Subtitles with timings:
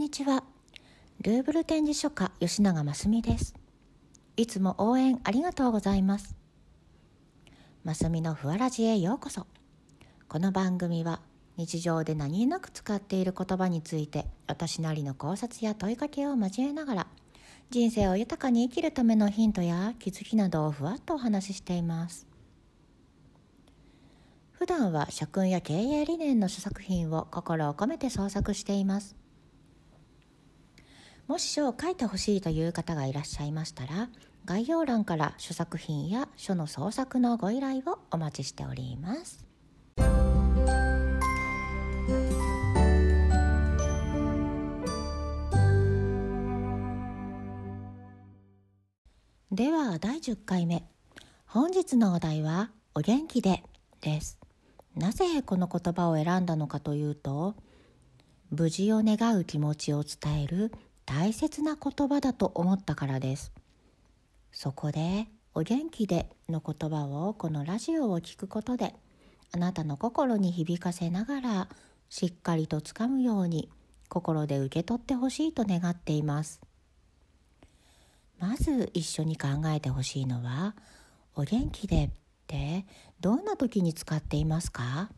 [0.00, 0.44] にちは。
[1.20, 3.54] ルーブル展示書家吉永真澄です。
[4.38, 6.34] いつも応援ありがとうございます。
[7.84, 9.46] 真澄のふわらじへようこそ。
[10.26, 11.20] この番組は
[11.58, 17.06] 日常で何気なく使っている言葉について私なりの考察や問いかけを交えながら
[17.68, 22.26] 人生を豊かに生きるためのヒントや気づきなどをふわっとお話ししています。
[24.52, 29.20] 普段は社訓や経営理念の書作品を心を込めて創作しています。
[31.30, 34.08] もし書を書いてほしいという方がいらっしゃいましたら
[34.46, 39.46] 概要欄から書作品や書の創作のご依頼をお待ちしております。
[49.52, 50.82] では第10回目。
[51.46, 53.62] 本日のお題は「お元気で」
[54.02, 54.36] です。
[54.96, 57.54] なぜこの言葉を選んだのかというと
[58.50, 60.72] 無事を願う気持ちを伝える
[61.12, 63.52] 大切な言葉だと思ったからです。
[64.52, 68.94] そこで「お元気で」の言葉をこのラジオを聞くことで
[69.50, 71.68] あなたの心に響かせながら
[72.10, 73.68] しっかりとつかむように
[74.08, 76.60] 心で受け取ってほしいと願っています。
[78.38, 80.76] まず一緒に考えてほしいのは
[81.34, 82.10] 「お元気で」っ
[82.46, 82.86] て
[83.18, 85.10] どんな時に使っていますか？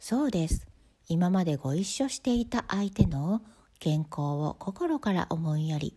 [0.00, 0.66] そうです。
[1.08, 3.40] 今までご一緒していた相手の
[3.78, 5.94] 健康を心から思いやり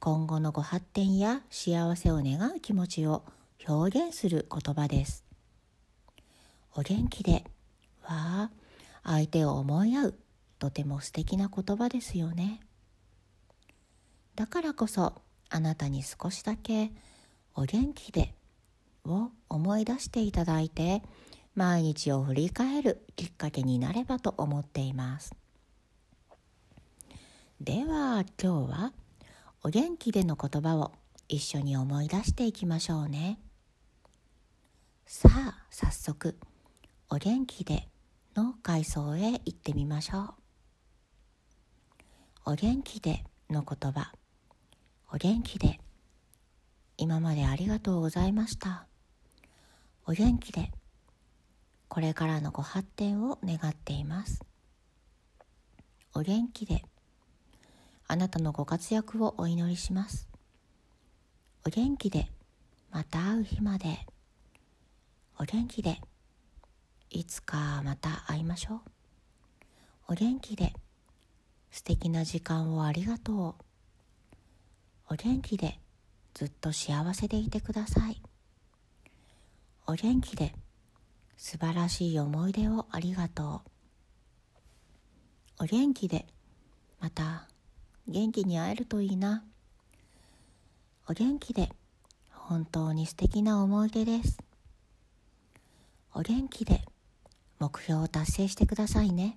[0.00, 3.24] 今後のご発展や幸せを願う気持ちを
[3.66, 5.24] 表現する言葉です。
[6.74, 7.44] お元気で
[8.02, 8.50] は
[9.02, 10.14] 相手を思い合う
[10.60, 12.60] とても素敵な言葉ですよね。
[14.36, 16.92] だからこそあなたに少しだけ
[17.56, 18.34] お元気で
[19.04, 21.02] を思い出していただいて
[21.56, 25.34] 毎日を振り返るきっかけになればと思っています。
[27.60, 28.92] では今日は
[29.64, 30.92] お元気での言葉を
[31.28, 33.40] 一緒に思い出していきましょうね。
[35.06, 36.38] さあ早速
[37.10, 37.88] お元気で
[38.36, 40.20] の階層へ行ってみましょ
[42.46, 42.52] う。
[42.52, 44.12] お元気での言葉。
[45.12, 45.80] お元気で。
[46.96, 48.86] 今までありがとうございました。
[50.06, 50.70] お元気で。
[51.88, 54.44] これからのご発展を願っています。
[56.14, 56.84] お元気で。
[58.10, 60.30] あなたのご活躍をお祈りします。
[61.66, 62.30] お元気で
[62.90, 64.06] また会う日まで。
[65.38, 66.00] お元気で
[67.10, 68.80] いつかまた会いましょう。
[70.08, 70.72] お元気で
[71.70, 73.64] 素敵な時間をありがとう。
[75.10, 75.78] お元気で
[76.32, 78.22] ずっと幸せでいてください。
[79.86, 80.54] お元気で
[81.36, 83.60] 素晴らしい思い出をありがと
[85.60, 85.64] う。
[85.64, 86.24] お元気で
[87.00, 87.48] また
[88.10, 89.44] 元気に会えるといいな。
[91.06, 91.70] お元気で
[92.30, 94.38] 本当に素敵な思い出です。
[96.14, 96.80] お元気で
[97.58, 99.36] 目標を達成してくださいね。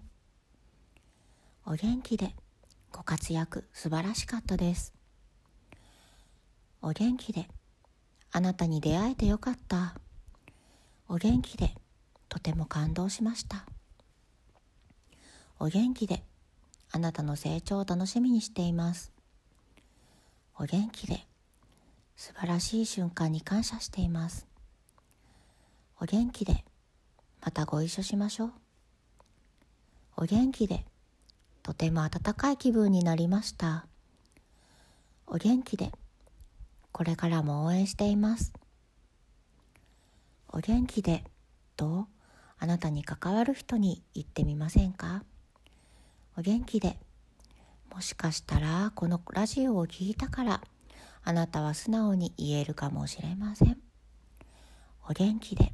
[1.65, 2.33] お元気で
[2.93, 4.93] ご活躍素晴らしかったです。
[6.81, 7.49] お元気で
[8.31, 9.95] あなたに出会えてよかった。
[11.09, 11.75] お元気で
[12.29, 13.65] とても感動しました。
[15.59, 16.23] お元気で
[16.91, 19.11] あなたの成長を楽しみにしています。
[20.57, 21.25] お元気で
[22.15, 24.45] 素晴らしい瞬間に感謝しています。
[25.99, 26.65] お元気で
[27.41, 28.51] またご一緒しましょう。
[30.17, 30.85] お元気で
[31.63, 33.87] とても温かい気分になりました。
[35.25, 35.91] お元気で
[36.91, 38.51] これからも応援しています。
[40.49, 41.23] お元気で
[41.77, 42.07] と
[42.59, 45.23] あなたに関わる人に言ってみませんか？
[46.37, 46.97] お元気で。
[47.93, 50.61] もしかしたらこのラジオを聞いたから
[51.23, 53.77] あなたは素直に言えるかもしれません。
[55.09, 55.71] お元気で。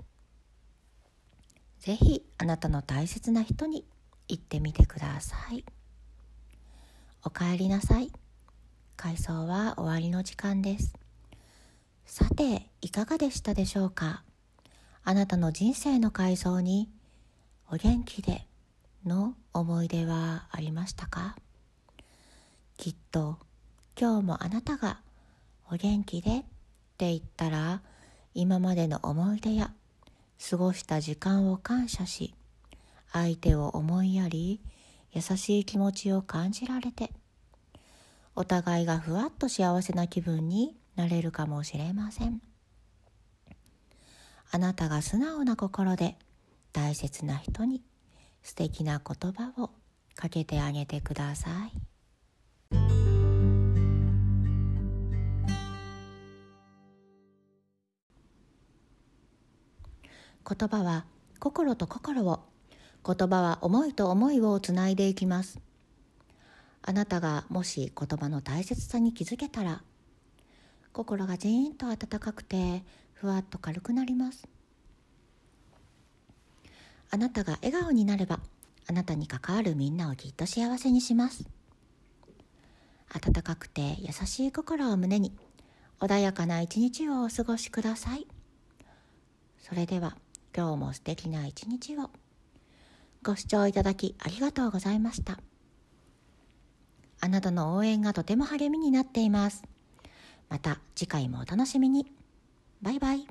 [1.80, 3.86] ぜひあなたの大切な人に
[4.27, 5.63] 言ってみてください。
[7.24, 8.12] おかえりなさい。
[8.95, 10.94] 回想は終わりの時間です。
[12.06, 14.24] さていかがでしたでしょうか？
[15.03, 16.89] あなたの人生の改造に
[17.71, 18.48] お元気で
[19.06, 21.36] の思い出はありましたか？
[22.77, 23.39] きっと
[24.00, 25.00] 今日もあなたが
[25.71, 26.42] お元気でっ
[26.98, 27.81] て言ったら
[28.36, 29.71] 今までの思い出や
[30.50, 32.36] 過ごした時間を感謝し
[33.12, 34.62] 相手を思いやり
[35.12, 37.10] 優しい気持ちを感じられて
[38.36, 42.42] お互いがふわっと幸せな気分になれるかもしれません。
[44.51, 46.15] あなたが素直な心で
[46.74, 47.81] 大切な人に
[48.47, 49.71] 素敵な言葉を
[50.15, 51.73] かけてあげてください。
[60.49, 61.05] 言葉は
[61.41, 62.39] 心と心を
[63.05, 65.59] 言葉は思いと思いをつないでいきます。
[66.83, 69.83] あなたがもし言葉の大切さに気づけたら
[70.93, 74.47] 心がジーンと温かくてふわっと軽くなります。
[77.09, 78.39] あなたが笑顔になれば
[78.88, 81.48] あなたに関わるみんなをきっと幸せにします。
[83.09, 85.33] 温かくて優しい心を胸に
[86.00, 88.27] 穏やかな一日をお過ごしください。
[89.59, 90.15] それでは
[90.56, 92.09] 今日も素敵な一日を。
[93.24, 95.39] ご視聴いただきありがとうございました。
[97.19, 99.63] あなたの応援がとても励みになっています。
[100.50, 102.12] また次回もお楽しみに。
[102.81, 103.27] バイバイ。